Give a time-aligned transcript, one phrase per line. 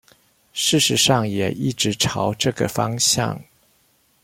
[0.51, 3.39] 事實上也一直朝這個方向